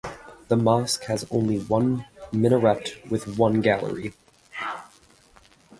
[0.47, 4.15] The mosque has only one minaret with one gallery.